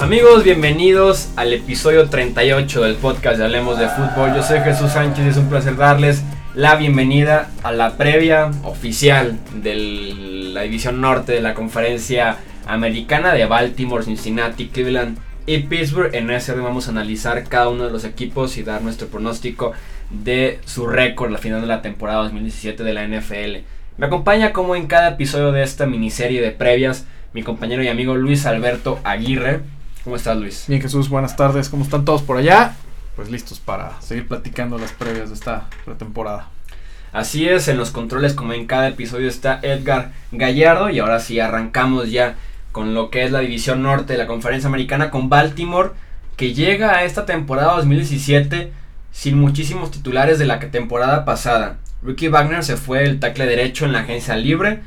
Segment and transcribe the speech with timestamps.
[0.00, 4.34] Amigos, bienvenidos al episodio 38 del podcast de Hablemos de Fútbol.
[4.34, 6.22] Yo soy Jesús Sánchez y es un placer darles
[6.54, 9.74] la bienvenida a la previa oficial de
[10.52, 12.36] la división norte de la conferencia
[12.66, 16.14] americana de Baltimore, Cincinnati, Cleveland y Pittsburgh.
[16.14, 19.72] En ese vamos a analizar cada uno de los equipos y dar nuestro pronóstico
[20.10, 23.81] de su récord la final de la temporada 2017 de la NFL.
[23.98, 28.14] Me acompaña como en cada episodio de esta miniserie de previas mi compañero y amigo
[28.14, 29.60] Luis Alberto Aguirre.
[30.02, 30.64] ¿Cómo estás, Luis?
[30.66, 31.68] Bien, Jesús, buenas tardes.
[31.68, 32.74] ¿Cómo están todos por allá?
[33.16, 36.48] Pues listos para seguir platicando las previas de esta pretemporada.
[37.12, 41.38] Así es, en los controles como en cada episodio está Edgar Gallardo y ahora sí
[41.38, 42.36] arrancamos ya
[42.72, 45.90] con lo que es la división norte de la conferencia americana con Baltimore
[46.36, 48.72] que llega a esta temporada 2017
[49.12, 51.76] sin muchísimos titulares de la temporada pasada.
[52.02, 54.80] Ricky Wagner se fue el tackle derecho en la agencia libre.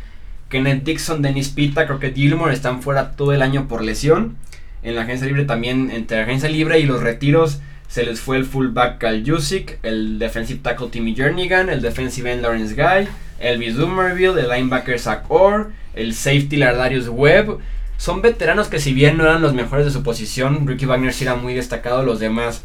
[0.50, 4.38] Kenneth Dixon, Dennis Pita, creo que Gilmore están fuera todo el año por lesión
[4.86, 8.38] en la agencia libre también, entre la agencia libre y los retiros, se les fue
[8.38, 13.08] el fullback Cal Jusic, el defensive tackle Timmy Jernigan, el defensive end Lawrence Guy,
[13.40, 17.58] Elvis Dumerville, el linebacker Zach Orr, el safety Lardarius Webb.
[17.98, 21.24] Son veteranos que si bien no eran los mejores de su posición, Ricky Wagner sí
[21.24, 22.64] era muy destacado, los demás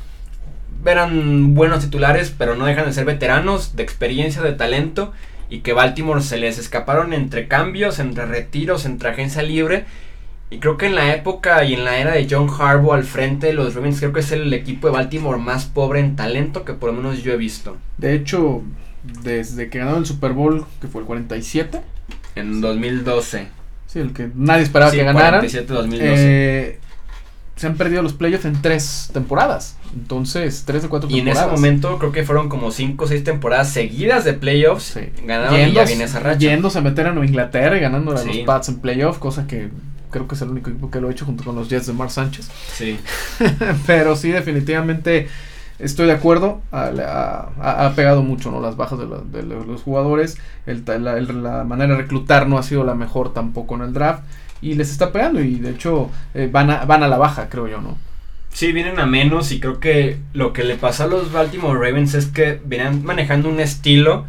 [0.84, 5.12] eran buenos titulares, pero no dejan de ser veteranos, de experiencia, de talento,
[5.48, 9.84] y que Baltimore se les escaparon entre cambios, entre retiros, entre agencia libre,
[10.51, 13.47] y creo que en la época y en la era de John Harbaugh al frente
[13.47, 16.75] de los Ravens, creo que es el equipo de Baltimore más pobre en talento que
[16.75, 17.77] por lo menos yo he visto.
[17.98, 18.62] De hecho,
[19.23, 21.81] desde que ganaron el Super Bowl, que fue el 47.
[22.34, 23.47] En 2012.
[23.86, 25.41] Sí, el que nadie esperaba que ganaran.
[25.41, 26.14] 47, 2012.
[26.17, 26.78] Eh,
[27.61, 29.77] se han perdido los playoffs en tres temporadas.
[29.92, 31.36] Entonces, tres de cuatro temporadas.
[31.36, 34.84] Y en ese momento creo que fueron como cinco o seis temporadas seguidas de playoffs.
[34.84, 35.00] Sí.
[35.27, 36.39] Ganaron y ya viene esa racha.
[36.39, 39.69] Yéndose a meter a Nueva Inglaterra y ganando a los Pats en playoffs, cosa que
[40.11, 41.92] creo que es el único equipo que lo ha hecho junto con los Jets de
[41.92, 42.48] Mark Sánchez.
[42.72, 42.98] Sí.
[43.86, 45.29] Pero sí, definitivamente
[45.79, 46.62] estoy de acuerdo.
[46.73, 48.62] Ha, pegado mucho ¿no?
[48.62, 50.39] las bajas de, los jugadores.
[50.64, 54.23] El, la, manera de reclutar no ha sido la mejor tampoco en el draft.
[54.63, 57.67] Y les está pegando y de hecho eh, van, a, van a la baja, creo
[57.67, 57.97] yo, ¿no?
[58.53, 62.15] Sí, vienen a menos y creo que lo que le pasó a los Baltimore Ravens
[62.15, 64.27] es que vienen manejando un estilo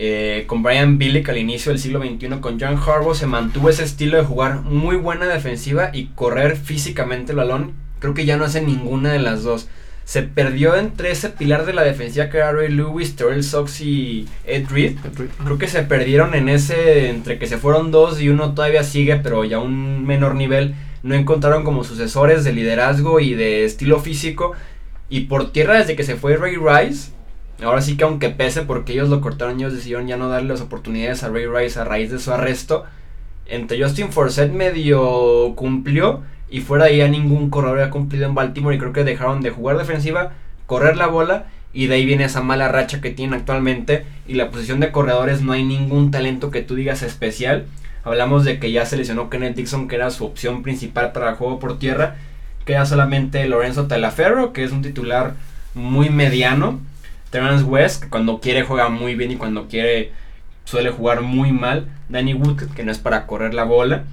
[0.00, 3.84] eh, con Brian Billick al inicio del siglo XXI, con John Harbaugh, se mantuvo ese
[3.84, 7.74] estilo de jugar muy buena defensiva y correr físicamente el balón.
[8.00, 9.68] Creo que ya no hace ninguna de las dos.
[10.04, 14.28] Se perdió entre ese pilar de la defensiva que era Ray Lewis, Terrell Sox y
[14.44, 14.98] Ed Reed.
[15.42, 19.16] Creo que se perdieron en ese, entre que se fueron dos y uno todavía sigue,
[19.16, 20.74] pero ya a un menor nivel.
[21.02, 24.52] No encontraron como sucesores de liderazgo y de estilo físico.
[25.08, 27.14] Y por tierra, desde que se fue Ray Rice,
[27.62, 30.60] Ahora sí que aunque pese porque ellos lo cortaron, ellos decidieron ya no darle las
[30.60, 32.84] oportunidades a Ray Rice a raíz de su arresto.
[33.46, 38.74] Entre Justin Forsett medio cumplió y fuera de ahí ningún corredor había cumplido en Baltimore
[38.74, 40.32] y creo que dejaron de jugar defensiva,
[40.66, 44.50] correr la bola y de ahí viene esa mala racha que tienen actualmente y la
[44.50, 47.66] posición de corredores no hay ningún talento que tú digas especial.
[48.04, 51.36] Hablamos de que ya se lesionó Kenneth Dixon que era su opción principal para el
[51.36, 52.16] juego por tierra.
[52.64, 55.34] Queda solamente Lorenzo Talaferro que es un titular
[55.74, 56.80] muy mediano
[57.34, 60.12] Terrence West, que cuando quiere juega muy bien y cuando quiere
[60.64, 61.88] suele jugar muy mal.
[62.08, 64.04] Danny Wood, que no es para correr la bola.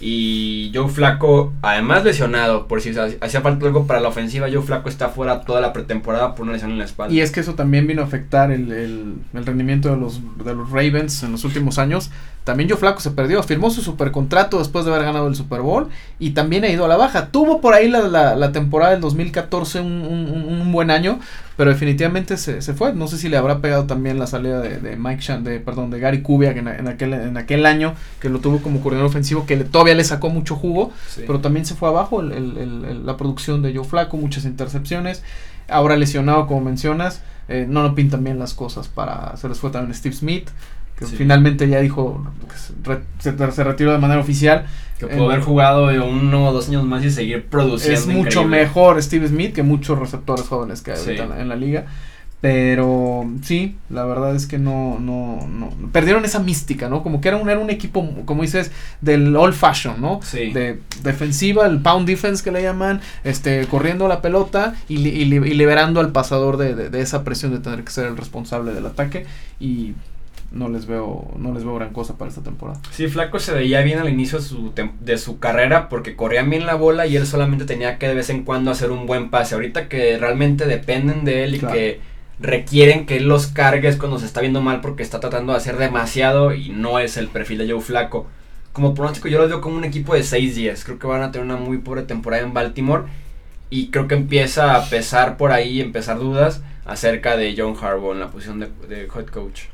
[0.00, 4.88] Y Joe Flaco, además lesionado, por si hacía falta algo para la ofensiva, Joe Flaco
[4.88, 7.12] está fuera toda la pretemporada por una lesión en la espalda.
[7.12, 10.70] Y es que eso también vino a afectar el, el, rendimiento de los, de los
[10.70, 12.10] Ravens en los últimos años.
[12.44, 15.88] También Joe Flaco se perdió, firmó su supercontrato después de haber ganado el Super Bowl
[16.18, 17.26] y también ha ido a la baja.
[17.26, 21.18] Tuvo por ahí la, la, temporada del 2014 un, un, un, buen año,
[21.58, 22.92] pero definitivamente se, se, fue.
[22.92, 25.90] No sé si le habrá pegado también la salida de, de Mike Shan, de, perdón,
[25.90, 29.44] de Gary Kubiak en, en, aquel, en aquel año que lo tuvo como coordinador ofensivo,
[29.44, 30.92] que le, todavía le sacó mucho jugo,
[31.26, 35.24] pero también se fue abajo el, el, la producción de Joe Flaco, muchas intercepciones.
[35.68, 39.36] Ahora lesionado, como mencionas, eh, no lo pintan bien las cosas para.
[39.36, 40.50] Se les fue también Steve Smith
[40.98, 42.24] que finalmente ya dijo
[43.18, 44.66] se, se, retiró de manera oficial.
[44.98, 48.00] Que pudo haber jugado uno o dos años más y seguir produciendo.
[48.00, 51.86] Es mucho mejor Steve Smith que muchos receptores jóvenes que hay en la liga.
[52.40, 57.02] Pero sí, la verdad es que no, no, no, perdieron esa mística, ¿no?
[57.02, 58.70] Como que era un, era un equipo, como dices,
[59.00, 60.20] del old fashion, ¿no?
[60.22, 60.52] Sí.
[60.52, 65.98] De defensiva, el pound defense que le llaman, este, corriendo la pelota y, y, liberando
[65.98, 69.26] al pasador de, de, de, esa presión de tener que ser el responsable del ataque.
[69.58, 69.94] Y
[70.50, 72.80] no les veo no les veo gran cosa para esta temporada.
[72.90, 76.66] Sí, Flaco se veía bien al inicio de su, de su carrera porque corrían bien
[76.66, 79.54] la bola y él solamente tenía que de vez en cuando hacer un buen pase.
[79.54, 82.00] Ahorita que realmente dependen de él y que
[82.40, 85.76] requieren que él los cargues cuando se está viendo mal porque está tratando de hacer
[85.76, 88.26] demasiado y no es el perfil de Joe Flaco.
[88.72, 90.84] Como pronóstico yo los veo como un equipo de 6-10.
[90.84, 93.04] Creo que van a tener una muy pobre temporada en Baltimore
[93.70, 98.20] y creo que empieza a pesar por ahí, empezar dudas acerca de John Harbaugh en
[98.20, 99.64] la posición de, de head coach.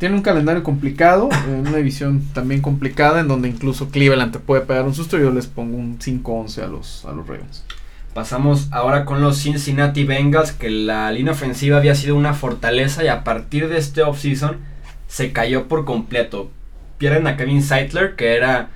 [0.00, 4.62] Tiene un calendario complicado, en una división también complicada, en donde incluso Cleveland te puede
[4.62, 5.18] pegar un susto.
[5.18, 7.66] Yo les pongo un 5-11 a los, a los Ravens.
[8.14, 13.08] Pasamos ahora con los Cincinnati Bengals, que la línea ofensiva había sido una fortaleza y
[13.08, 14.56] a partir de este offseason
[15.06, 16.50] se cayó por completo.
[16.96, 18.70] Pierden a Kevin Seitler, que era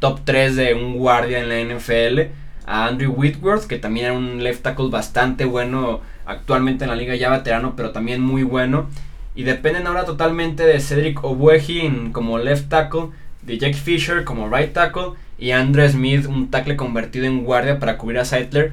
[0.00, 2.32] top 3 de un guardia en la NFL,
[2.66, 7.14] a Andrew Whitworth, que también era un left tackle bastante bueno actualmente en la liga
[7.14, 8.88] ya veterano, pero también muy bueno.
[9.34, 13.08] Y dependen ahora totalmente de Cedric Obueji como left tackle,
[13.42, 17.98] de Jack Fisher como right tackle y Andre Smith, un tackle convertido en guardia para
[17.98, 18.72] cubrir a Seidler.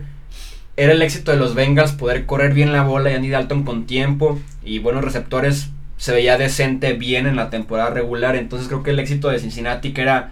[0.78, 3.86] Era el éxito de los Bengals poder correr bien la bola y Andy Dalton con
[3.86, 8.36] tiempo y buenos receptores se veía decente bien en la temporada regular.
[8.36, 10.32] Entonces creo que el éxito de Cincinnati, que era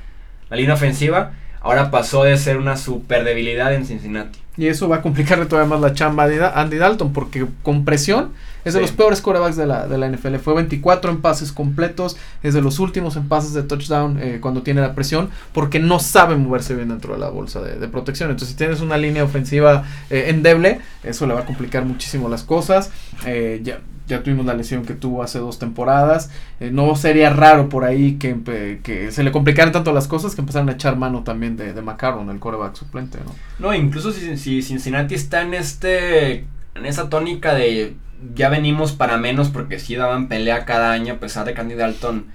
[0.49, 1.33] la línea ofensiva,
[1.69, 4.39] ahora pasó de ser una super debilidad en Cincinnati.
[4.57, 8.31] Y eso va a complicarle todavía más la chamba a Andy Dalton, porque con presión
[8.65, 10.35] es de los peores quarterbacks de la, de la NFL.
[10.35, 14.61] Fue 24 en pases completos, es de los últimos en pases de touchdown eh, cuando
[14.61, 18.31] tiene la presión, porque no sabe moverse bien dentro de la bolsa de, protección.
[18.31, 22.43] Entonces, si tienes una línea ofensiva eh, endeble, eso le va a complicar muchísimo las
[22.43, 22.91] cosas.
[23.25, 23.79] Eh, ya,
[24.09, 26.31] ya tuvimos la lesión que tuvo hace dos temporadas.
[26.59, 30.41] Eh, no sería raro por ahí que, que, se le complicaran tanto las cosas que
[30.41, 33.35] empezaran a echar mano también de, de McCarron, el coreback suplente, ¿no?
[33.59, 36.45] No, incluso si, si Cincinnati está en este
[36.75, 37.95] en esa tónica de
[38.35, 41.75] ya venimos para menos porque sí daban pelea cada año a pesar de que Andy
[41.75, 42.25] Dalton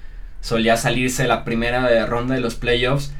[0.41, 3.12] solía salirse la primera ronda de los playoffs.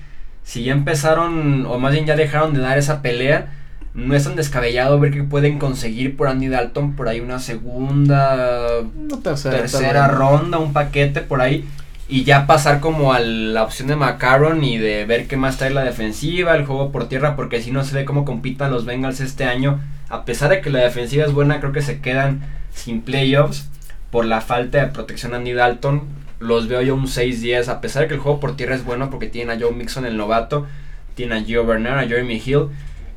[0.45, 3.53] Si ya empezaron o más bien ya dejaron de dar esa pelea,
[3.94, 8.82] no es tan descabellado ver que pueden conseguir por Andy Dalton por ahí una segunda,
[9.23, 11.64] tercera, ronda, un paquete por ahí.
[12.08, 15.70] Y ya pasar como a la opción de McCarron y de ver qué más trae
[15.70, 19.20] la defensiva, el juego por tierra, porque si no se ve cómo compitan los Bengals
[19.20, 19.81] este año.
[20.08, 22.43] A pesar de que la defensiva es buena, creo que se quedan
[22.75, 23.70] sin playoffs
[24.11, 26.02] por la falta de protección a Andy Dalton.
[26.40, 29.08] Los veo yo un 6-10, a pesar de que el juego por tierra es bueno
[29.08, 30.67] porque tienen a Joe Mixon el novato,
[31.14, 32.69] tienen a Gio Bernard, a Jeremy Hill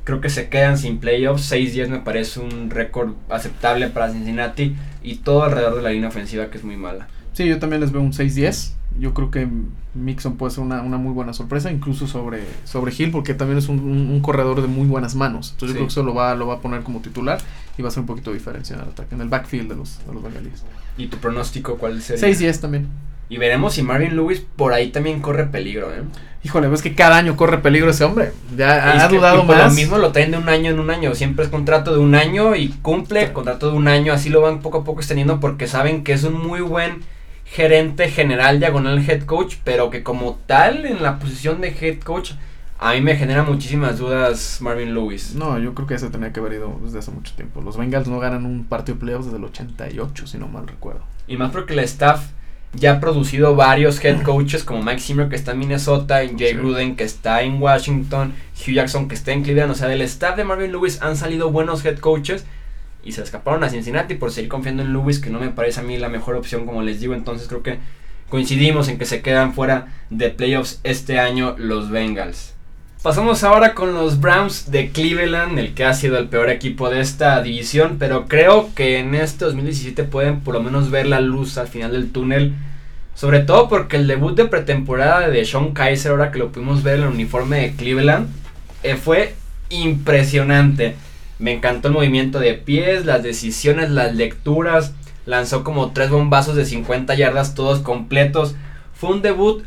[0.07, 1.51] creo que se quedan sin playoffs.
[1.51, 4.73] 6-10 me parece un récord aceptable para Cincinnati
[5.03, 7.09] y todo alrededor de la línea ofensiva que es muy mala.
[7.33, 8.71] Sí, yo también les veo un 6-10.
[8.97, 9.49] Yo creo que
[9.95, 14.21] Mixon puede ser una, muy buena sorpresa, incluso sobre, sobre Hill, porque también es un,
[14.21, 15.51] corredor de muy buenas manos.
[15.51, 17.39] Entonces yo creo que eso lo va, lo va a poner como titular
[17.77, 19.99] y va a ser un poquito diferencia en el ataque, en el backfield de los,
[20.07, 20.63] de los Bengalíes.
[20.97, 22.29] ¿Y tu pronóstico cuál sería?
[22.29, 22.87] 6-10 también.
[23.29, 26.01] Y veremos si Marvin Lewis por ahí también corre peligro, ¿eh?
[26.43, 28.31] Híjole, ves que cada año corre peligro ese hombre.
[28.55, 29.65] Ya ha dudado más.
[29.65, 31.13] Lo mismo lo traen de un año en un año.
[31.13, 34.13] Siempre es contrato de un año y cumple contrato de un año.
[34.13, 37.03] Así lo van poco a poco extendiendo porque saben que es un muy buen
[37.43, 42.31] gerente general diagonal head coach, pero que como tal en la posición de head coach
[42.79, 45.33] a mí me genera muchísimas dudas Marvin Lewis.
[45.33, 47.61] No, yo creo que ese tenía que haber ido desde hace mucho tiempo.
[47.61, 51.01] Los Bengals no ganan un partido de playoffs desde el 88, si no mal recuerdo.
[51.27, 52.27] Y más porque la staff
[52.73, 56.95] ya ha producido varios head coaches como Mike Zimmer que está en Minnesota, Jay Gruden
[56.95, 59.71] que está en Washington, Hugh Jackson que está en Cleveland.
[59.71, 62.45] O sea, del staff de Marvin Lewis han salido buenos head coaches
[63.03, 65.83] y se escaparon a Cincinnati por seguir confiando en Lewis, que no me parece a
[65.83, 67.13] mí la mejor opción, como les digo.
[67.13, 67.79] Entonces creo que
[68.29, 72.56] coincidimos en que se quedan fuera de playoffs este año los Bengals.
[73.07, 76.99] Pasamos ahora con los Browns de Cleveland, el que ha sido el peor equipo de
[76.99, 81.57] esta división, pero creo que en este 2017 pueden por lo menos ver la luz
[81.57, 82.55] al final del túnel.
[83.15, 86.95] Sobre todo porque el debut de pretemporada de Sean Kaiser, ahora que lo pudimos ver
[86.95, 88.27] en el uniforme de Cleveland,
[88.83, 89.35] eh, fue
[89.69, 90.95] impresionante.
[91.39, 94.91] Me encantó el movimiento de pies, las decisiones, las lecturas.
[95.25, 98.55] Lanzó como tres bombazos de 50 yardas, todos completos.
[98.93, 99.63] Fue un debut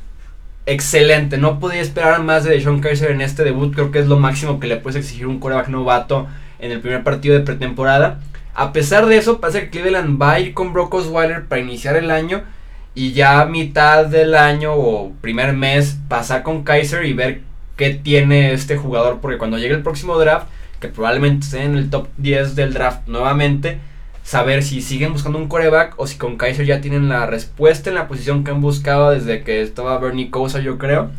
[0.72, 1.36] excelente.
[1.36, 3.74] No podía esperar más de Sean Kaiser en este debut.
[3.74, 7.02] Creo que es lo máximo que le puedes exigir un coreback novato en el primer
[7.02, 8.20] partido de pretemporada.
[8.54, 11.96] A pesar de eso, parece que Cleveland va a ir con Brock Osweiler para iniciar
[11.96, 12.42] el año.
[12.94, 17.40] Y ya a mitad del año o primer mes pasar con Kaiser y ver
[17.76, 19.18] qué tiene este jugador.
[19.20, 20.46] Porque cuando llegue el próximo draft,
[20.80, 23.78] que probablemente esté en el top 10 del draft nuevamente,
[24.30, 27.96] saber si siguen buscando un coreback o si con Kaiser ya tienen la respuesta en
[27.96, 31.10] la posición que han buscado desde que estaba Bernie Kosar, yo creo.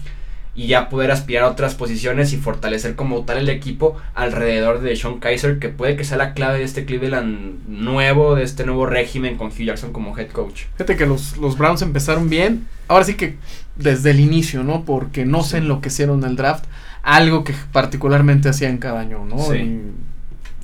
[0.55, 4.95] Y ya poder aspirar a otras posiciones y fortalecer como tal el equipo alrededor de
[4.95, 8.85] Sean Kaiser, que puede que sea la clave de este Cleveland nuevo, de este nuevo
[8.85, 10.67] régimen con Hugh Jackson como head coach.
[10.77, 13.35] Fíjate que los, los Browns empezaron bien, ahora sí que
[13.75, 14.85] desde el inicio, ¿no?
[14.85, 16.63] Porque no se enloquecieron en el draft,
[17.03, 19.35] algo que particularmente hacían cada año, ¿no?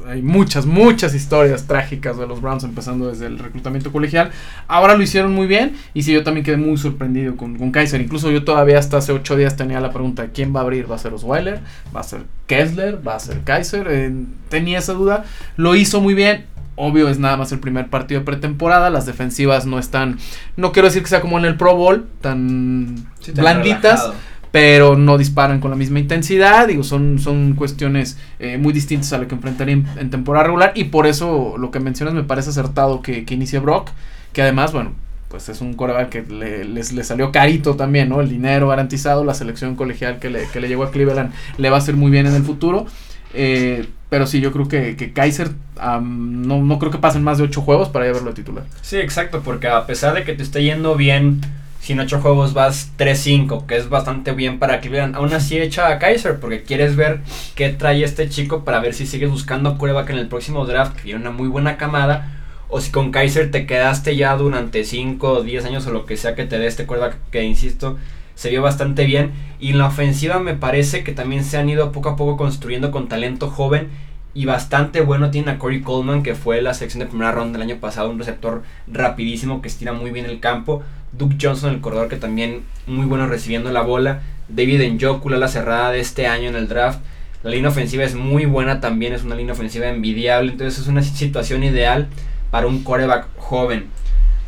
[0.08, 4.32] Hay muchas, muchas historias trágicas de los Browns empezando desde el reclutamiento colegial.
[4.68, 8.00] Ahora lo hicieron muy bien y sí, yo también quedé muy sorprendido con, con Kaiser.
[8.00, 10.90] Incluso yo todavía hasta hace ocho días tenía la pregunta, ¿quién va a abrir?
[10.90, 11.60] ¿Va a ser Osweiler?
[11.96, 13.06] ¿Va a ser Kessler?
[13.06, 13.88] ¿Va a ser Kaiser?
[13.90, 14.14] Eh,
[14.50, 15.26] tenía esa duda.
[15.58, 16.46] Lo hizo muy bien.
[16.80, 18.90] Obvio es nada más el primer partido de pretemporada.
[18.90, 20.20] Las defensivas no están,
[20.56, 24.12] no quiero decir que sea como en el Pro Bowl, tan, blanditas
[24.52, 29.18] pero no disparan con la misma intensidad, digo, son, son cuestiones eh, muy distintas a
[29.18, 33.02] lo que enfrentaría en, temporada regular y por eso lo que mencionas me parece acertado
[33.02, 33.90] que, que inicie Brock,
[34.34, 34.94] que además, bueno,
[35.28, 38.22] pues es un coreback que le, les, le salió carito también, ¿no?
[38.22, 41.76] El dinero garantizado, la selección colegial que le, que le llegó a Cleveland le va
[41.76, 42.86] a hacer muy bien en el futuro.
[43.34, 47.44] Eh, pero sí, yo creo que, que Kaiser no, no creo que pasen más de
[47.44, 48.64] ocho juegos para ya verlo titular.
[48.82, 51.42] Sí, exacto, porque a pesar de que te esté yendo bien
[51.88, 55.16] si en 8 juegos vas 3-5, que es bastante bien para Cleveland.
[55.16, 57.22] Aún así echa a Kaiser, porque quieres ver
[57.56, 61.16] qué trae este chico para ver si sigues buscando que en el próximo draft, que
[61.16, 62.44] una muy buena camada.
[62.68, 66.18] O si con Kaiser te quedaste ya durante 5 o 10 años o lo que
[66.18, 67.98] sea que te dé este quarterback, que insisto,
[68.36, 69.32] se vio bastante bien.
[69.62, 72.92] Y en la ofensiva me parece que también se han ido poco a poco construyendo
[72.92, 73.88] con talento joven
[74.34, 75.32] y bastante bueno.
[75.32, 78.20] Tiene a Corey Coleman, que fue la selección de primera ronda del año pasado, un
[78.20, 80.84] receptor rapidísimo que estira muy bien el campo.
[81.12, 84.22] Duke Johnson, el corredor, que también muy bueno recibiendo la bola.
[84.50, 87.00] David Njoku, la cerrada de este año en el draft.
[87.44, 90.52] La línea ofensiva es muy buena también, es una línea ofensiva envidiable.
[90.52, 92.08] Entonces es una situación ideal
[92.52, 93.88] para un coreback joven.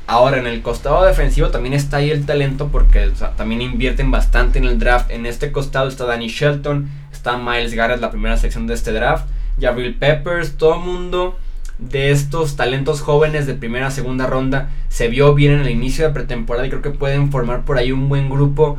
[0.07, 4.65] Ahora, en el costado defensivo también está ahí el talento porque también invierten bastante en
[4.65, 5.11] el draft.
[5.11, 9.27] En este costado está Danny Shelton, está Miles Garrett, la primera sección de este draft.
[9.61, 11.37] Jabril Peppers, todo mundo
[11.79, 16.13] de estos talentos jóvenes de primera, segunda ronda se vio bien en el inicio de
[16.13, 18.77] pretemporada y creo que pueden formar por ahí un buen grupo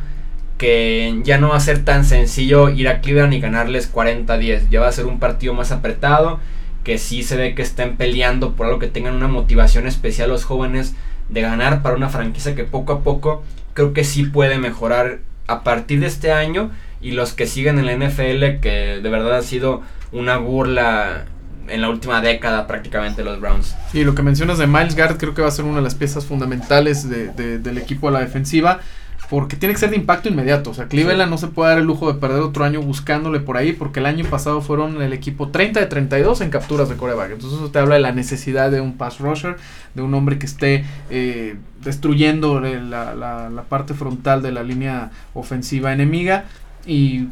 [0.58, 4.68] que ya no va a ser tan sencillo ir a Cleveland y ganarles 40-10.
[4.68, 6.38] Ya va a ser un partido más apretado,
[6.84, 10.44] que sí se ve que estén peleando por algo que tengan una motivación especial los
[10.44, 10.94] jóvenes
[11.30, 13.42] de ganar para una franquicia que poco a poco
[13.72, 17.86] creo que sí puede mejorar a partir de este año y los que siguen en
[17.86, 21.24] la NFL que de verdad ha sido una burla
[21.70, 23.74] en la última década prácticamente los Browns.
[23.92, 25.94] Y lo que mencionas de Miles Garrett creo que va a ser una de las
[25.94, 28.80] piezas fundamentales de, del equipo a la defensiva.
[29.28, 30.70] Porque tiene que ser de impacto inmediato.
[30.70, 33.56] O sea, Cleveland no se puede dar el lujo de perder otro año buscándole por
[33.56, 33.72] ahí.
[33.72, 37.30] Porque el año pasado fueron el equipo 30 de 32 en capturas de coreback.
[37.30, 39.56] Entonces eso te habla de la necesidad de un pass rusher.
[39.94, 45.12] De un hombre que esté eh, destruyendo la, la, la parte frontal de la línea
[45.32, 46.46] ofensiva enemiga.
[46.84, 47.28] Y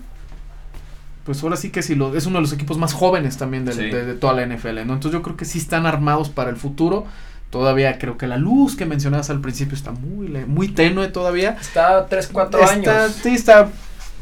[1.28, 4.14] pues ahora sí que sí, lo, es uno de los equipos más jóvenes también de,
[4.14, 4.94] toda la NFL, ¿no?
[4.94, 7.04] Entonces yo creo que sí están armados para el futuro.
[7.50, 11.58] Todavía creo que la luz que mencionabas al principio está muy, muy tenue todavía.
[11.60, 13.12] Está 3, 4 años.
[13.22, 13.68] Sí, está.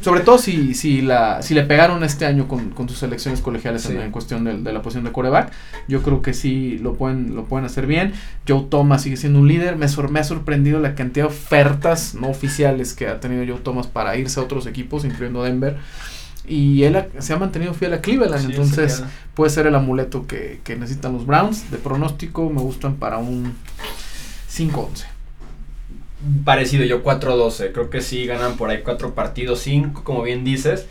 [0.00, 3.88] Sobre todo si, si, la, si le pegaron este año con, con sus selecciones colegiales
[3.88, 5.52] en, cuestión de, la posición de coreback,
[5.86, 8.14] yo creo que sí lo pueden, lo pueden hacer bien.
[8.48, 9.76] Joe Thomas sigue siendo un líder.
[9.76, 13.86] Me, me ha sorprendido la cantidad de ofertas no oficiales que ha tenido Joe Thomas
[13.86, 15.76] para irse a otros equipos, incluyendo Denver
[16.46, 19.02] y él se ha mantenido fiel a Cleveland, entonces
[19.34, 21.70] puede ser el amuleto que, necesitan los Browns.
[21.70, 23.54] De pronóstico me gustan para un
[24.50, 25.04] 5-11.
[26.44, 27.72] Parecido, yo 4-12.
[27.72, 30.86] Creo que sí ganan por ahí 4 partidos, 5, como bien dices.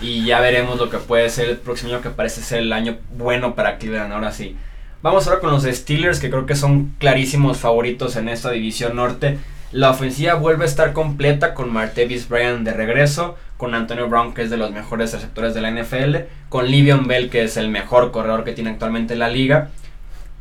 [0.00, 2.98] Y ya veremos lo que puede ser el próximo año, que parece ser el año
[3.16, 4.12] bueno para Cleveland.
[4.12, 4.56] Ahora sí.
[5.02, 9.38] Vamos ahora con los Steelers, que creo que son clarísimos favoritos en esta división norte.
[9.72, 14.42] La ofensiva vuelve a estar completa con Martevis Bryan de regreso, con Antonio Brown, que
[14.42, 16.16] es de los mejores receptores de la NFL,
[16.48, 19.68] con Livion Bell, que es el mejor corredor que tiene actualmente la liga,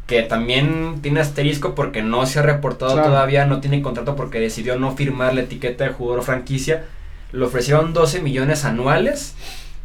[0.07, 4.79] que también tiene asterisco porque no se ha reportado todavía, no tiene contrato porque decidió
[4.79, 6.85] no firmar la etiqueta de jugador franquicia.
[7.31, 9.35] Le ofrecieron 12 millones anuales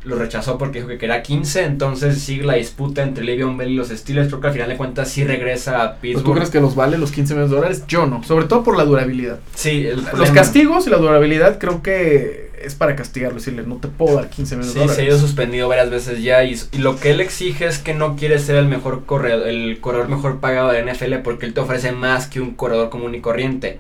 [0.05, 3.75] lo rechazó porque dijo que quería 15, entonces sigue la disputa entre Le'Veon Bell y
[3.75, 6.25] los Steelers, creo que al final de cuentas sí regresa a Pittsburgh.
[6.25, 7.85] ¿Tú crees que los vale los 15 millones de dólares?
[7.89, 9.41] Yo no, sobre todo por la durabilidad.
[9.55, 14.17] Sí, los castigos y la durabilidad creo que es para castigarlo, decirle, no te puedo
[14.17, 14.97] dar 15 millones de dólares.
[14.97, 17.95] Sí, se ha ido suspendido varias veces ya y, lo que él exige es que
[17.95, 21.61] no quiere ser el mejor corredor, el corredor mejor pagado de NFL porque él te
[21.61, 23.79] ofrece más que un corredor común y corriente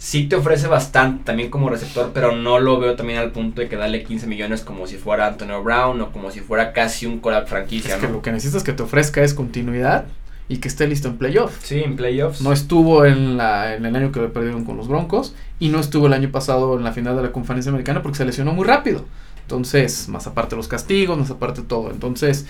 [0.00, 3.68] sí te ofrece bastante también como receptor, pero no lo veo también al punto de
[3.68, 7.20] que darle 15 millones como si fuera Antonio Brown o como si fuera casi un
[7.20, 7.96] collab franquicia.
[7.96, 10.06] Es que lo que necesitas que te ofrezca es continuidad
[10.48, 11.58] y que esté listo en playoffs.
[11.62, 12.40] Sí, en playoffs.
[12.40, 15.78] No estuvo en, la, en el año que le perdieron con los Broncos y no
[15.78, 18.64] estuvo el año pasado en la final de la conferencia americana porque se lesionó muy
[18.64, 19.04] rápido.
[19.42, 21.90] Entonces, más aparte los castigos, más aparte todo.
[21.90, 22.46] Entonces,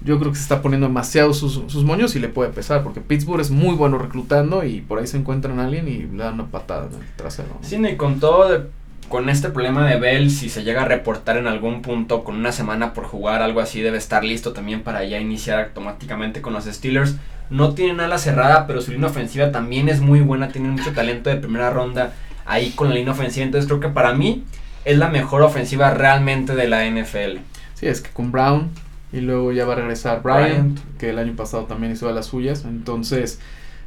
[0.00, 3.00] yo creo que se está poniendo demasiado sus, sus moños y le puede pesar, porque
[3.00, 6.34] Pittsburgh es muy bueno reclutando y por ahí se encuentran a alguien y le dan
[6.34, 7.58] una patada en el trasero.
[7.62, 8.68] Sí, y con todo,
[9.08, 12.52] con este problema de Bell, si se llega a reportar en algún punto con una
[12.52, 16.64] semana por jugar, algo así, debe estar listo también para ya iniciar automáticamente con los
[16.64, 17.16] Steelers.
[17.48, 21.30] No tienen ala cerrada, pero su línea ofensiva también es muy buena, tienen mucho talento
[21.30, 22.12] de primera ronda
[22.44, 23.46] ahí con la línea ofensiva.
[23.46, 24.44] Entonces creo que para mí
[24.84, 27.38] es la mejor ofensiva realmente de la NFL.
[27.74, 28.70] Sí, es que con Brown
[29.16, 32.26] y luego ya va a regresar Bryant, que el año pasado también hizo de las
[32.26, 32.64] suyas.
[32.66, 33.40] Entonces,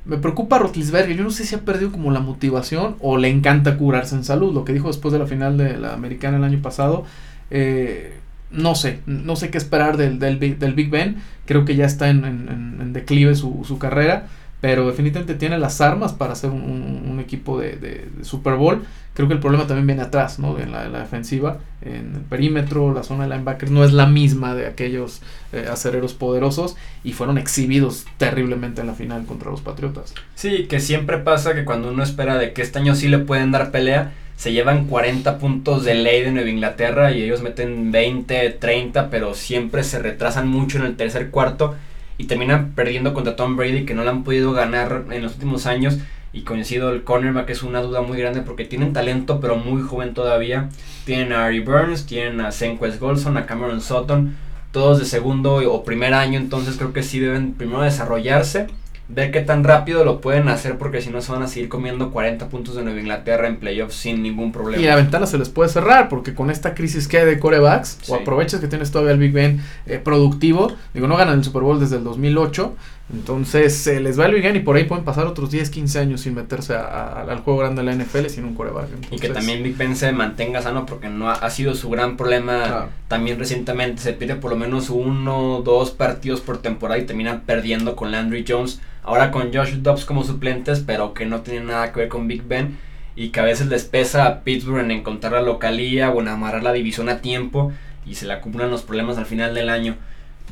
[0.05, 1.15] me preocupa Rotlisberger.
[1.15, 4.53] Yo no sé si ha perdido como la motivación o le encanta curarse en salud.
[4.53, 7.05] Lo que dijo después de la final de la americana el año pasado.
[7.51, 8.15] Eh,
[8.51, 11.17] no sé, no sé qué esperar del, del, del Big Ben.
[11.45, 14.27] Creo que ya está en, en, declive su, su, carrera.
[14.61, 18.83] Pero definitivamente tiene las armas para ser un, equipo de, de, Super Bowl.
[19.13, 20.59] Creo que el problema también viene atrás, ¿no?
[20.59, 24.55] En la, la, defensiva, en el perímetro, la zona de linebackers no es la misma
[24.55, 25.21] de aquellos
[25.53, 30.13] eh, acereros poderosos y fueron exhibidos terriblemente en la final contra los Patriotas.
[30.35, 33.51] Sí, que siempre pasa que cuando uno espera de que este año sí le pueden
[33.51, 38.51] dar pelea, se llevan 40 puntos de ley de Nueva Inglaterra y ellos meten 20,
[38.51, 41.75] 30, pero siempre se retrasan mucho en el tercer cuarto
[42.19, 45.65] y terminan perdiendo contra Tom Brady que no le han podido ganar en los últimos
[45.65, 45.97] años
[46.31, 50.13] y coincido el cornerback es una duda muy grande porque tienen talento pero muy joven
[50.13, 50.69] todavía.
[51.05, 54.35] Tienen a Ari Burns, tienen a Senquest Golson, a Cameron Sutton,
[54.71, 58.67] todos de segundo o primer año, entonces creo que sí deben primero desarrollarse
[59.09, 62.11] ver qué tan rápido lo pueden hacer porque si no se van a seguir comiendo
[62.11, 64.81] 40 puntos de Nueva Inglaterra en playoffs sin ningún problema.
[64.81, 67.97] Y la ventana se les puede cerrar porque con esta crisis que hay de corebacks
[68.07, 71.63] o aprovechas que tienes todavía el Big Ben eh, productivo, digo, no ganan el Super
[71.63, 72.75] Bowl desde el 2008,
[73.11, 75.99] entonces se les va el Big Ben y por ahí pueden pasar otros 10, 15
[75.99, 78.89] años sin meterse al juego grande de la NFL sin un coreback.
[79.09, 82.89] y que también Big Ben se mantenga sano porque no ha, sido su gran problema.
[83.07, 87.95] También recientemente se pide por lo menos uno, dos partidos por temporada y terminan perdiendo
[87.95, 92.01] con Landry Jones ahora con Josh Dobbs como suplentes, pero que no tienen nada que
[92.01, 92.77] ver con Big Ben
[93.15, 96.63] y que a veces les pesa a Pittsburgh en encontrar la localía o en amarrar
[96.63, 97.71] la división a tiempo
[98.05, 99.97] y se le acumulan los problemas al final del año.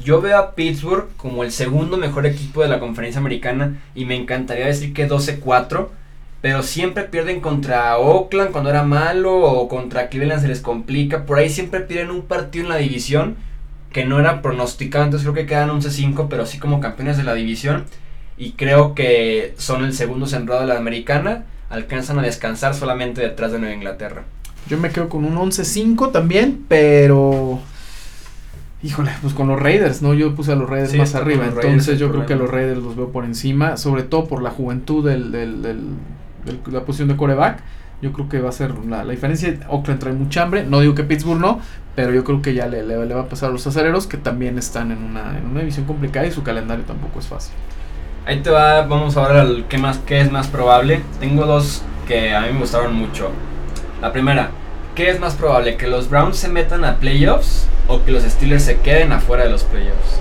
[0.03, 4.15] Yo veo a Pittsburgh como el segundo mejor equipo de la conferencia americana y me
[4.15, 5.87] encantaría decir que 12-4,
[6.41, 11.25] pero siempre pierden contra Oakland cuando era malo o contra Cleveland se les complica.
[11.25, 13.37] Por ahí siempre pierden un partido en la división
[13.91, 17.33] que no era pronosticado, entonces creo que quedan 11-5, pero sí como campeones de la
[17.33, 17.85] división
[18.37, 21.45] y creo que son el segundo sembrado de la americana.
[21.69, 24.23] Alcanzan a descansar solamente detrás de Nueva Inglaterra.
[24.69, 27.59] Yo me quedo con un 11-5 también, pero...
[28.83, 30.13] Híjole, pues con los Raiders, ¿no?
[30.13, 33.11] Yo puse a los Raiders más arriba, entonces yo creo que los Raiders los veo
[33.11, 35.79] por encima, sobre todo por la juventud del, del, del,
[36.71, 37.63] la posición de coreback.
[38.03, 39.57] Yo creo que va a ser la, la, diferencia.
[39.69, 41.59] Oakland trae mucha hambre, no digo que Pittsburgh no,
[41.95, 44.17] pero yo creo que ya le, le, le va a pasar a los acereros que
[44.17, 47.55] también están en una, en una división complicada y su calendario tampoco es fácil.
[48.27, 51.01] Ahí te va, vamos a ver al qué, más, qué es más probable.
[51.21, 53.31] Tengo dos que a mí me gustaron mucho.
[54.01, 54.51] La primera,
[54.95, 55.77] ¿qué es más probable?
[55.77, 59.49] ¿Que los Browns se metan a playoffs o que los Steelers se queden afuera de
[59.49, 60.19] los playoffs?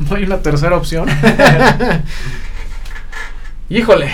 [0.10, 1.08] No hay una tercera opción.
[3.68, 4.06] Híjole.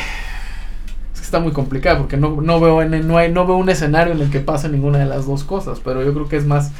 [1.15, 4.13] Es que está muy complicado porque no, no, veo no, hay, no veo un escenario
[4.13, 5.81] en el que pase ninguna de las dos cosas.
[5.83, 6.71] Pero yo creo que es más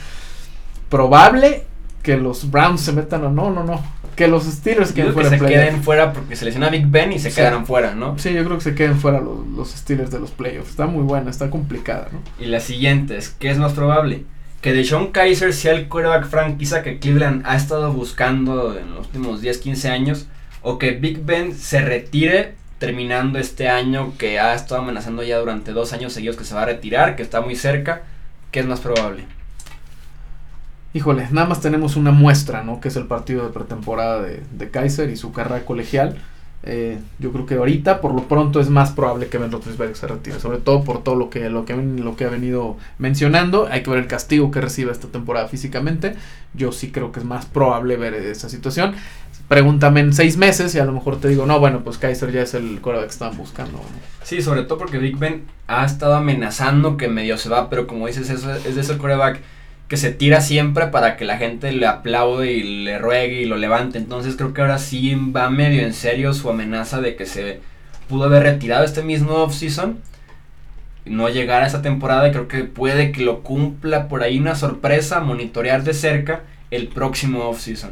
[0.91, 1.65] probable
[2.03, 3.81] que los Browns se metan o no, no, no
[4.17, 5.31] que los Steelers queden fuera.
[5.31, 8.19] Que se queden fuera porque se lesiona Big Ben y se quedaron fuera, ¿no?
[8.19, 10.71] Sí, yo creo que se queden fuera los, los Steelers de los playoffs.
[10.71, 12.21] Está muy buena, está complicada, ¿no?
[12.39, 14.25] Y la siguiente es, ¿qué es más probable?
[14.61, 19.41] Que Deshaun Kaiser sea el quarterback franquicia que Cleveland ha estado buscando en los últimos
[19.41, 20.27] 10, 15 años.
[20.61, 25.73] O que Big Ben se retire terminando este año que ha estado amenazando ya durante
[25.73, 28.03] dos años seguidos que se va a retirar, que está muy cerca.
[28.53, 29.25] ¿Qué es más probable?
[30.95, 32.81] Híjole, nada más tenemos una muestra, ¿no?
[32.81, 36.19] Que es el partido de pretemporada de, Kaiser y su carrera colegial.
[36.65, 40.07] Eh, yo creo que ahorita, por lo pronto, es más probable que Ben Roethlisberger se
[40.07, 43.67] retire, sobre todo por todo lo que, lo que, lo que ha venido mencionando.
[43.71, 46.15] Hay que ver el castigo que recibe esta temporada físicamente.
[46.55, 48.95] Yo sí creo que es más probable ver esa situación.
[49.49, 52.43] Pregúntame en seis meses y a lo mejor te digo, no, bueno, pues Kaiser ya
[52.43, 53.81] es el coreback que estaban buscando.
[54.23, 58.07] Sí, sobre todo porque Big Ben ha estado amenazando que medio se va, pero como
[58.07, 59.41] dices, eso es de ese coreback
[59.93, 63.59] que se tira siempre para que la gente le aplaude y le ruegue y lo
[63.59, 63.99] levante.
[63.99, 67.61] Entonces creo que ahora sí va medio en serio su amenaza de que se
[68.09, 69.99] pudo haber retirado este mismo offseason.
[71.05, 74.55] No llegar a esa temporada y creo que puede que lo cumpla por ahí una
[74.55, 77.91] sorpresa, monitorear de cerca el próximo offseason.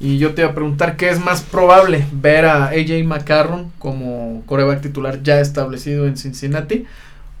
[0.00, 4.42] Y yo te iba a preguntar qué es más probable, ver a AJ McCarron como
[4.46, 6.86] coreback titular ya establecido en Cincinnati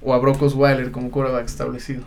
[0.02, 2.02] o a Brock Osweiler como coreback establecido.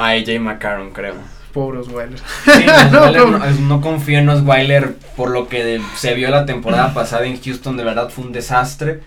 [0.00, 1.14] A AJ McCarron, creo.
[1.52, 2.18] Pobre Osweiler.
[2.44, 2.64] Sí,
[3.62, 7.84] no, confío en Osweiler por lo que se vio la temporada pasada en Houston, de
[7.84, 9.00] verdad fue un desastre.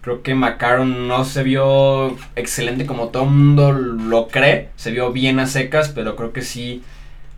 [0.00, 4.70] Creo que McCarron no se vio excelente como todo el mundo lo cree.
[4.76, 6.82] Se vio bien a secas, pero creo que sí.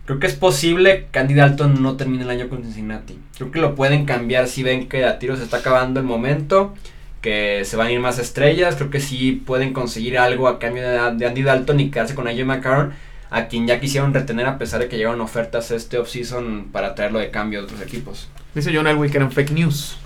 [0.05, 3.19] Creo que es posible que Andy Dalton no termine el año con Cincinnati.
[3.35, 6.73] Creo que lo pueden cambiar si ven que a tiro se está acabando el momento.
[7.21, 8.75] Que se van a ir más estrellas.
[8.75, 12.27] Creo que sí pueden conseguir algo a cambio de, de Andy Dalton y quedarse con
[12.27, 12.93] AJ McCarron.
[13.29, 17.19] A quien ya quisieron retener a pesar de que llegaron ofertas este offseason para traerlo
[17.19, 18.29] de cambio a otros equipos.
[18.53, 19.97] Dice John Elway que eran fake news.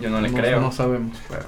[0.00, 0.60] Yo no le creo.
[0.60, 1.44] No sabemos, pero.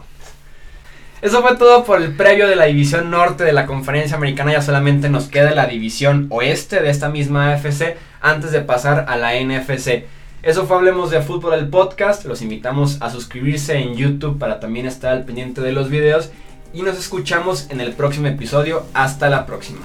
[1.23, 4.53] Eso fue todo por el previo de la división norte de la conferencia americana.
[4.53, 9.17] Ya solamente nos queda la división oeste de esta misma AFC antes de pasar a
[9.17, 10.05] la NFC.
[10.45, 12.27] Eso fue Hablemos de Fútbol el podcast.
[12.27, 16.29] Los invitamos a suscribirse en YouTube para también estar al pendiente de los videos.
[16.75, 18.85] Y nos escuchamos en el próximo episodio.
[18.93, 19.81] Hasta la próxima.